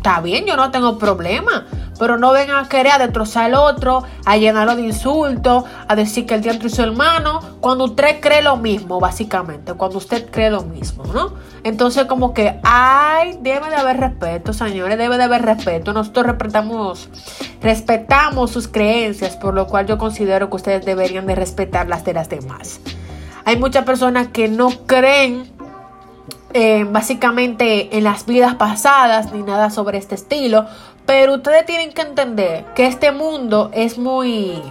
está 0.00 0.20
bien, 0.22 0.46
yo 0.46 0.56
no 0.56 0.70
tengo 0.70 0.98
problema. 0.98 1.66
Pero 1.98 2.16
no 2.16 2.32
vengan 2.32 2.64
a 2.64 2.68
querer 2.68 2.92
a 2.92 2.98
destrozar 2.98 3.44
al 3.44 3.54
otro, 3.54 4.02
a 4.24 4.38
llenarlo 4.38 4.74
de 4.74 4.82
insultos, 4.82 5.64
a 5.86 5.94
decir 5.94 6.24
que 6.24 6.34
el 6.34 6.40
diablo 6.40 6.66
es 6.66 6.74
su 6.74 6.80
hermano, 6.80 7.40
cuando 7.60 7.84
usted 7.84 8.20
cree 8.20 8.40
lo 8.40 8.56
mismo, 8.56 8.98
básicamente, 8.98 9.74
cuando 9.74 9.98
usted 9.98 10.30
cree 10.30 10.50
lo 10.50 10.62
mismo, 10.62 11.04
¿no? 11.12 11.34
Entonces 11.62 12.06
como 12.06 12.32
que, 12.32 12.58
ay, 12.62 13.38
debe 13.42 13.68
de 13.68 13.76
haber 13.76 14.00
respeto, 14.00 14.54
señores, 14.54 14.96
debe 14.96 15.18
de 15.18 15.24
haber 15.24 15.42
respeto. 15.42 15.92
Nosotros 15.92 16.24
respetamos, 16.24 17.10
respetamos 17.60 18.50
sus 18.50 18.66
creencias, 18.66 19.36
por 19.36 19.52
lo 19.52 19.66
cual 19.66 19.86
yo 19.86 19.98
considero 19.98 20.48
que 20.48 20.56
ustedes 20.56 20.86
deberían 20.86 21.26
de 21.26 21.34
respetar 21.34 21.86
las 21.86 22.06
de 22.06 22.14
las 22.14 22.30
demás. 22.30 22.80
Hay 23.44 23.58
muchas 23.58 23.84
personas 23.84 24.28
que 24.28 24.48
no 24.48 24.70
creen 24.86 25.59
eh, 26.52 26.84
básicamente 26.88 27.96
en 27.96 28.04
las 28.04 28.26
vidas 28.26 28.54
pasadas 28.56 29.32
ni 29.32 29.42
nada 29.42 29.70
sobre 29.70 29.98
este 29.98 30.14
estilo, 30.14 30.66
pero 31.06 31.34
ustedes 31.34 31.66
tienen 31.66 31.92
que 31.92 32.02
entender 32.02 32.64
que 32.74 32.86
este 32.86 33.12
mundo 33.12 33.70
es 33.72 33.98
muy, 33.98 34.62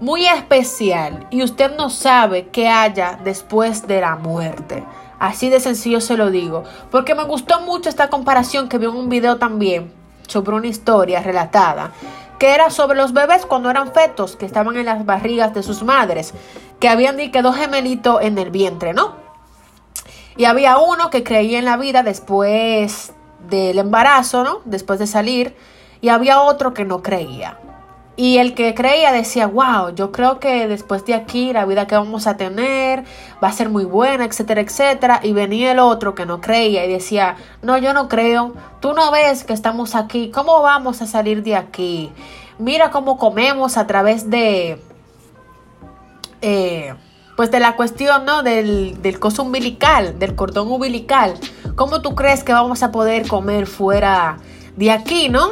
muy 0.00 0.26
especial 0.26 1.26
y 1.30 1.42
usted 1.42 1.76
no 1.76 1.90
sabe 1.90 2.48
qué 2.48 2.68
haya 2.68 3.18
después 3.22 3.86
de 3.86 4.00
la 4.00 4.16
muerte. 4.16 4.84
Así 5.20 5.50
de 5.50 5.60
sencillo 5.60 6.00
se 6.00 6.16
lo 6.16 6.30
digo. 6.30 6.64
Porque 6.90 7.14
me 7.14 7.24
gustó 7.24 7.60
mucho 7.60 7.88
esta 7.88 8.08
comparación 8.08 8.68
que 8.68 8.78
vi 8.78 8.86
en 8.86 8.96
un 8.96 9.08
video 9.08 9.36
también 9.36 9.92
sobre 10.26 10.56
una 10.56 10.66
historia 10.66 11.22
relatada. 11.22 11.92
Que 12.38 12.54
era 12.54 12.70
sobre 12.70 12.96
los 12.96 13.12
bebés 13.12 13.44
cuando 13.44 13.68
eran 13.68 13.92
fetos, 13.92 14.34
que 14.34 14.46
estaban 14.46 14.76
en 14.78 14.86
las 14.86 15.04
barrigas 15.04 15.52
de 15.52 15.62
sus 15.62 15.82
madres. 15.82 16.32
Que 16.80 16.88
habían 16.88 17.18
que 17.30 17.42
dos 17.42 17.54
gemelitos 17.54 18.22
en 18.22 18.38
el 18.38 18.50
vientre, 18.50 18.94
¿no? 18.94 19.29
Y 20.36 20.44
había 20.44 20.78
uno 20.78 21.10
que 21.10 21.22
creía 21.22 21.58
en 21.58 21.64
la 21.64 21.76
vida 21.76 22.02
después 22.02 23.12
del 23.48 23.78
embarazo, 23.78 24.44
¿no? 24.44 24.60
Después 24.64 24.98
de 24.98 25.06
salir, 25.06 25.56
y 26.00 26.08
había 26.08 26.42
otro 26.42 26.72
que 26.74 26.84
no 26.84 27.02
creía. 27.02 27.58
Y 28.16 28.36
el 28.36 28.54
que 28.54 28.74
creía 28.74 29.12
decía, 29.12 29.46
wow, 29.46 29.94
yo 29.94 30.12
creo 30.12 30.40
que 30.40 30.68
después 30.68 31.06
de 31.06 31.14
aquí 31.14 31.54
la 31.54 31.64
vida 31.64 31.86
que 31.86 31.94
vamos 31.94 32.26
a 32.26 32.36
tener 32.36 33.04
va 33.42 33.48
a 33.48 33.52
ser 33.52 33.70
muy 33.70 33.86
buena, 33.86 34.26
etcétera, 34.26 34.60
etcétera. 34.60 35.20
Y 35.22 35.32
venía 35.32 35.72
el 35.72 35.78
otro 35.78 36.14
que 36.14 36.26
no 36.26 36.40
creía 36.40 36.84
y 36.84 36.92
decía, 36.92 37.36
no, 37.62 37.78
yo 37.78 37.94
no 37.94 38.08
creo, 38.08 38.52
tú 38.80 38.92
no 38.92 39.10
ves 39.10 39.44
que 39.44 39.54
estamos 39.54 39.94
aquí, 39.94 40.30
¿cómo 40.30 40.60
vamos 40.60 41.00
a 41.00 41.06
salir 41.06 41.42
de 41.42 41.56
aquí? 41.56 42.12
Mira 42.58 42.90
cómo 42.90 43.16
comemos 43.16 43.78
a 43.78 43.86
través 43.86 44.28
de... 44.28 44.82
Eh, 46.42 46.94
pues 47.40 47.50
de 47.50 47.58
la 47.58 47.74
cuestión, 47.74 48.26
¿no? 48.26 48.42
Del, 48.42 49.00
del 49.00 49.18
coso 49.18 49.44
umbilical, 49.44 50.18
del 50.18 50.34
cordón 50.34 50.70
umbilical. 50.70 51.38
¿Cómo 51.74 52.02
tú 52.02 52.14
crees 52.14 52.44
que 52.44 52.52
vamos 52.52 52.82
a 52.82 52.92
poder 52.92 53.26
comer 53.26 53.66
fuera 53.66 54.36
de 54.76 54.90
aquí, 54.90 55.30
¿no? 55.30 55.48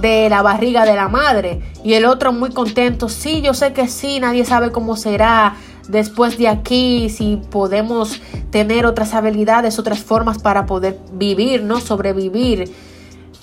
De 0.00 0.30
la 0.30 0.40
barriga 0.40 0.86
de 0.86 0.94
la 0.94 1.08
madre. 1.08 1.60
Y 1.84 1.92
el 1.92 2.06
otro 2.06 2.32
muy 2.32 2.52
contento, 2.52 3.10
sí, 3.10 3.42
yo 3.42 3.52
sé 3.52 3.74
que 3.74 3.86
sí, 3.86 4.18
nadie 4.18 4.46
sabe 4.46 4.72
cómo 4.72 4.96
será 4.96 5.56
después 5.88 6.38
de 6.38 6.48
aquí, 6.48 7.10
si 7.10 7.36
podemos 7.50 8.18
tener 8.50 8.86
otras 8.86 9.12
habilidades, 9.12 9.78
otras 9.78 9.98
formas 9.98 10.38
para 10.38 10.64
poder 10.64 10.98
vivir, 11.12 11.62
¿no? 11.62 11.80
Sobrevivir. 11.80 12.72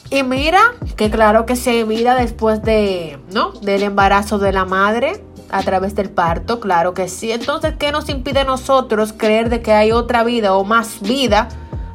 Y 0.10 0.24
mira, 0.24 0.62
que 0.96 1.12
claro 1.12 1.46
que 1.46 1.56
se 1.56 1.84
vida 1.84 2.16
después 2.16 2.64
de, 2.64 3.20
¿no? 3.32 3.52
Del 3.52 3.84
embarazo 3.84 4.40
de 4.40 4.52
la 4.52 4.66
madre 4.66 5.22
a 5.54 5.62
través 5.62 5.94
del 5.94 6.10
parto, 6.10 6.60
claro 6.60 6.96
que 6.96 7.08
sí. 7.08 7.32
Entonces, 7.32 7.76
¿qué 7.78 7.92
nos 7.92 8.10
impide 8.10 8.40
a 8.40 8.44
nosotros 8.44 9.14
creer 9.16 9.50
de 9.50 9.62
que 9.62 9.72
hay 9.72 9.92
otra 9.92 10.24
vida 10.24 10.56
o 10.56 10.64
más 10.64 11.00
vida 11.02 11.48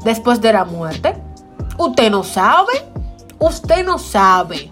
después 0.05 0.41
de 0.41 0.53
la 0.53 0.65
muerte? 0.65 1.17
Usted 1.77 2.09
no 2.09 2.23
sabe, 2.23 2.73
usted 3.41 3.85
no 3.85 3.99
sabe. 3.99 4.71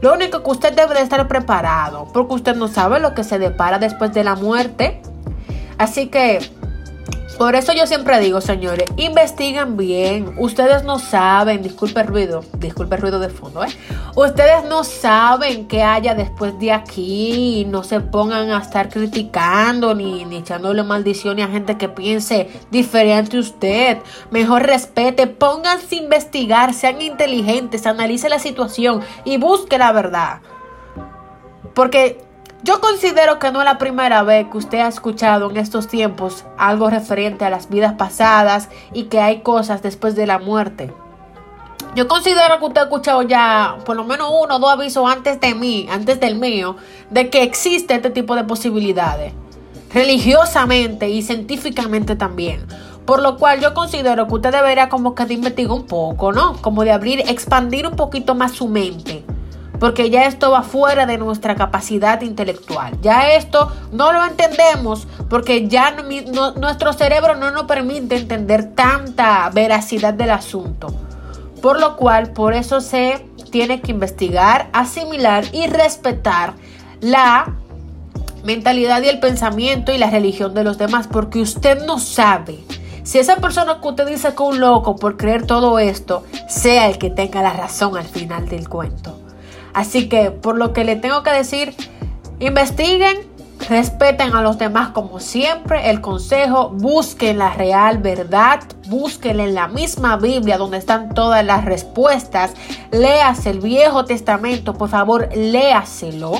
Lo 0.00 0.14
único 0.14 0.42
que 0.42 0.50
usted 0.50 0.72
debe 0.72 0.94
de 0.94 1.02
estar 1.02 1.28
preparado, 1.28 2.08
porque 2.14 2.34
usted 2.34 2.56
no 2.56 2.68
sabe 2.68 3.00
lo 3.00 3.14
que 3.14 3.22
se 3.22 3.38
depara 3.38 3.78
después 3.78 4.14
de 4.14 4.24
la 4.24 4.34
muerte. 4.34 5.02
Así 5.76 6.06
que 6.06 6.38
por 7.38 7.54
eso 7.54 7.74
yo 7.74 7.86
siempre 7.86 8.18
digo, 8.18 8.40
señores, 8.40 8.86
investiguen 8.96 9.76
bien. 9.76 10.34
Ustedes 10.38 10.84
no 10.84 10.98
saben, 10.98 11.62
disculpe 11.62 12.00
el 12.00 12.06
ruido, 12.06 12.42
disculpe 12.56 12.94
el 12.94 13.02
ruido 13.02 13.20
de 13.20 13.28
fondo, 13.28 13.62
¿eh? 13.62 13.68
Ustedes 14.14 14.64
no 14.64 14.84
saben 14.84 15.68
qué 15.68 15.82
haya 15.82 16.14
después 16.14 16.58
de 16.58 16.72
aquí. 16.72 17.66
No 17.68 17.84
se 17.84 18.00
pongan 18.00 18.50
a 18.50 18.58
estar 18.58 18.88
criticando 18.88 19.94
ni, 19.94 20.24
ni 20.24 20.36
echándole 20.36 20.82
maldiciones 20.82 21.46
a 21.46 21.50
gente 21.50 21.76
que 21.76 21.90
piense 21.90 22.48
diferente 22.70 23.36
a 23.36 23.40
usted. 23.40 23.98
Mejor 24.30 24.62
respete, 24.62 25.26
pónganse 25.26 25.96
a 25.96 26.02
investigar, 26.02 26.72
sean 26.72 27.02
inteligentes, 27.02 27.86
analice 27.86 28.30
la 28.30 28.38
situación 28.38 29.02
y 29.26 29.36
busque 29.36 29.76
la 29.76 29.92
verdad. 29.92 30.40
Porque 31.74 32.25
Yo 32.62 32.80
considero 32.80 33.38
que 33.38 33.52
no 33.52 33.60
es 33.60 33.66
la 33.66 33.78
primera 33.78 34.22
vez 34.22 34.46
que 34.50 34.56
usted 34.56 34.78
ha 34.78 34.88
escuchado 34.88 35.50
en 35.50 35.58
estos 35.58 35.88
tiempos 35.88 36.44
algo 36.56 36.88
referente 36.88 37.44
a 37.44 37.50
las 37.50 37.68
vidas 37.68 37.94
pasadas 37.94 38.70
y 38.92 39.04
que 39.04 39.20
hay 39.20 39.40
cosas 39.40 39.82
después 39.82 40.16
de 40.16 40.26
la 40.26 40.38
muerte. 40.38 40.92
Yo 41.94 42.08
considero 42.08 42.58
que 42.58 42.64
usted 42.64 42.80
ha 42.80 42.84
escuchado 42.84 43.22
ya 43.22 43.76
por 43.84 43.96
lo 43.96 44.04
menos 44.04 44.30
uno 44.42 44.56
o 44.56 44.58
dos 44.58 44.72
avisos 44.72 45.08
antes 45.08 45.40
de 45.40 45.54
mí, 45.54 45.86
antes 45.90 46.18
del 46.18 46.36
mío, 46.36 46.76
de 47.10 47.30
que 47.30 47.42
existe 47.42 47.94
este 47.94 48.10
tipo 48.10 48.34
de 48.34 48.44
posibilidades. 48.44 49.32
Religiosamente 49.92 51.08
y 51.08 51.22
científicamente 51.22 52.16
también. 52.16 52.66
Por 53.04 53.22
lo 53.22 53.36
cual 53.36 53.60
yo 53.60 53.74
considero 53.74 54.26
que 54.26 54.34
usted 54.34 54.52
debería 54.52 54.88
como 54.88 55.14
que 55.14 55.26
de 55.26 55.34
investigar 55.34 55.72
un 55.72 55.86
poco, 55.86 56.32
¿no? 56.32 56.60
Como 56.60 56.84
de 56.84 56.90
abrir, 56.90 57.20
expandir 57.20 57.86
un 57.86 57.96
poquito 57.96 58.34
más 58.34 58.52
su 58.52 58.66
mente 58.66 59.24
porque 59.78 60.10
ya 60.10 60.26
esto 60.26 60.50
va 60.50 60.62
fuera 60.62 61.06
de 61.06 61.18
nuestra 61.18 61.54
capacidad 61.54 62.20
intelectual. 62.22 62.98
Ya 63.02 63.32
esto 63.32 63.72
no 63.92 64.12
lo 64.12 64.24
entendemos 64.24 65.06
porque 65.28 65.68
ya 65.68 65.94
nuestro 66.56 66.92
cerebro 66.92 67.36
no 67.36 67.50
nos 67.50 67.64
permite 67.64 68.16
entender 68.16 68.74
tanta 68.74 69.50
veracidad 69.50 70.14
del 70.14 70.30
asunto. 70.30 70.94
Por 71.60 71.80
lo 71.80 71.96
cual, 71.96 72.32
por 72.32 72.54
eso 72.54 72.80
se 72.80 73.26
tiene 73.50 73.80
que 73.80 73.92
investigar, 73.92 74.68
asimilar 74.72 75.44
y 75.52 75.66
respetar 75.66 76.54
la 77.00 77.54
mentalidad 78.44 79.02
y 79.02 79.08
el 79.08 79.18
pensamiento 79.18 79.92
y 79.92 79.98
la 79.98 80.10
religión 80.10 80.54
de 80.54 80.64
los 80.64 80.78
demás, 80.78 81.08
porque 81.10 81.40
usted 81.40 81.84
no 81.84 81.98
sabe 81.98 82.60
si 83.02 83.18
esa 83.18 83.36
persona 83.36 83.80
que 83.80 83.88
usted 83.88 84.06
dice 84.06 84.28
que 84.28 84.34
es 84.34 84.40
un 84.40 84.58
loco 84.60 84.96
por 84.96 85.16
creer 85.16 85.46
todo 85.46 85.78
esto, 85.78 86.24
sea 86.48 86.88
el 86.88 86.98
que 86.98 87.08
tenga 87.08 87.40
la 87.40 87.52
razón 87.52 87.96
al 87.96 88.04
final 88.04 88.48
del 88.48 88.68
cuento. 88.68 89.25
Así 89.76 90.08
que 90.08 90.30
por 90.30 90.56
lo 90.56 90.72
que 90.72 90.84
le 90.84 90.96
tengo 90.96 91.22
que 91.22 91.30
decir, 91.30 91.74
investiguen, 92.40 93.18
respeten 93.68 94.34
a 94.34 94.40
los 94.40 94.56
demás 94.56 94.88
como 94.88 95.20
siempre. 95.20 95.90
El 95.90 96.00
consejo, 96.00 96.70
busquen 96.70 97.36
la 97.36 97.50
real 97.52 97.98
verdad, 97.98 98.60
busquen 98.88 99.38
en 99.38 99.54
la 99.54 99.68
misma 99.68 100.16
Biblia 100.16 100.56
donde 100.56 100.78
están 100.78 101.12
todas 101.12 101.44
las 101.44 101.66
respuestas. 101.66 102.54
Léase 102.90 103.50
el 103.50 103.60
Viejo 103.60 104.06
Testamento, 104.06 104.72
por 104.72 104.88
favor, 104.88 105.28
léaselo. 105.36 106.32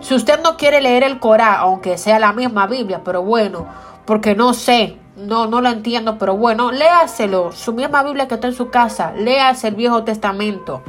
Si 0.00 0.14
usted 0.14 0.40
no 0.40 0.56
quiere 0.56 0.80
leer 0.80 1.02
el 1.02 1.18
Corán, 1.18 1.56
aunque 1.58 1.98
sea 1.98 2.20
la 2.20 2.32
misma 2.32 2.68
Biblia, 2.68 3.00
pero 3.04 3.24
bueno, 3.24 3.66
porque 4.04 4.36
no 4.36 4.54
sé, 4.54 4.98
no, 5.16 5.48
no 5.48 5.60
lo 5.60 5.68
entiendo, 5.68 6.16
pero 6.16 6.36
bueno, 6.36 6.70
léaselo. 6.70 7.50
Su 7.50 7.72
misma 7.72 8.04
Biblia 8.04 8.28
que 8.28 8.36
está 8.36 8.46
en 8.46 8.54
su 8.54 8.70
casa, 8.70 9.10
léase 9.16 9.66
el 9.66 9.74
Viejo 9.74 10.04
Testamento. 10.04 10.84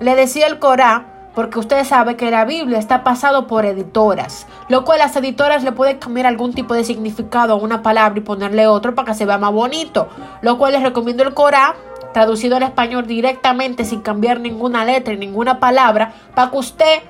Le 0.00 0.14
decía 0.14 0.46
el 0.46 0.58
Corán 0.58 1.06
porque 1.34 1.58
usted 1.58 1.84
sabe 1.84 2.16
que 2.16 2.30
la 2.30 2.46
Biblia 2.46 2.78
está 2.78 3.04
pasado 3.04 3.46
por 3.46 3.66
editoras, 3.66 4.46
lo 4.68 4.84
cual 4.84 5.00
las 5.00 5.14
editoras 5.16 5.62
le 5.64 5.72
pueden 5.72 5.98
cambiar 5.98 6.26
algún 6.26 6.54
tipo 6.54 6.72
de 6.72 6.82
significado 6.82 7.52
a 7.52 7.56
una 7.56 7.82
palabra 7.82 8.18
y 8.18 8.22
ponerle 8.22 8.66
otro 8.66 8.94
para 8.94 9.08
que 9.08 9.14
se 9.14 9.26
vea 9.26 9.36
más 9.36 9.52
bonito, 9.52 10.08
lo 10.40 10.56
cual 10.56 10.72
les 10.72 10.82
recomiendo 10.82 11.22
el 11.22 11.34
Corán 11.34 11.74
traducido 12.14 12.56
al 12.56 12.62
español 12.62 13.06
directamente 13.06 13.84
sin 13.84 14.00
cambiar 14.00 14.40
ninguna 14.40 14.86
letra 14.86 15.12
y 15.12 15.18
ninguna 15.18 15.60
palabra 15.60 16.14
para 16.34 16.50
que 16.50 16.56
usted 16.56 17.02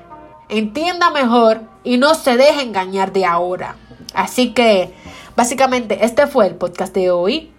entienda 0.48 1.10
mejor 1.10 1.60
y 1.84 1.98
no 1.98 2.14
se 2.16 2.36
deje 2.36 2.62
engañar 2.62 3.12
de 3.12 3.24
ahora. 3.24 3.76
Así 4.14 4.52
que 4.52 4.92
básicamente 5.36 6.04
este 6.04 6.26
fue 6.26 6.48
el 6.48 6.56
podcast 6.56 6.92
de 6.92 7.12
hoy. 7.12 7.52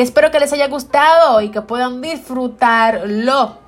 Espero 0.00 0.30
que 0.30 0.40
les 0.40 0.52
haya 0.52 0.68
gustado 0.68 1.40
y 1.40 1.50
que 1.50 1.62
puedan 1.62 2.00
disfrutarlo. 2.00 3.60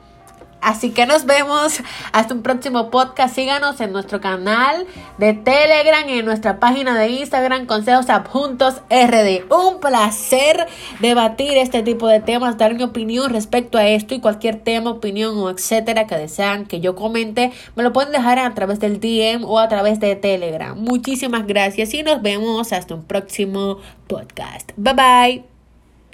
Así 0.62 0.90
que 0.90 1.06
nos 1.06 1.26
vemos 1.26 1.80
hasta 2.12 2.32
un 2.32 2.42
próximo 2.42 2.88
podcast. 2.88 3.34
Síganos 3.34 3.80
en 3.80 3.92
nuestro 3.92 4.20
canal 4.20 4.86
de 5.18 5.34
Telegram 5.34 6.08
y 6.08 6.20
en 6.20 6.24
nuestra 6.24 6.60
página 6.60 6.96
de 6.96 7.08
Instagram, 7.08 7.66
Consejos 7.66 8.08
Adjuntos 8.08 8.76
RD. 8.88 9.52
Un 9.52 9.80
placer 9.80 10.68
debatir 11.00 11.58
este 11.58 11.82
tipo 11.82 12.06
de 12.06 12.20
temas, 12.20 12.58
dar 12.58 12.74
mi 12.74 12.84
opinión 12.84 13.32
respecto 13.32 13.76
a 13.76 13.88
esto 13.88 14.14
y 14.14 14.20
cualquier 14.20 14.60
tema, 14.60 14.90
opinión 14.90 15.36
o 15.36 15.50
etcétera 15.50 16.06
que 16.06 16.16
desean 16.16 16.64
que 16.64 16.80
yo 16.80 16.94
comente. 16.94 17.50
Me 17.74 17.82
lo 17.82 17.92
pueden 17.92 18.12
dejar 18.12 18.38
a 18.38 18.54
través 18.54 18.78
del 18.78 19.00
DM 19.00 19.44
o 19.44 19.58
a 19.58 19.68
través 19.68 19.98
de 19.98 20.14
Telegram. 20.14 20.78
Muchísimas 20.78 21.44
gracias 21.44 21.92
y 21.92 22.04
nos 22.04 22.22
vemos 22.22 22.72
hasta 22.72 22.94
un 22.94 23.02
próximo 23.02 23.78
podcast. 24.06 24.70
Bye 24.76 24.94
bye. 24.94 25.51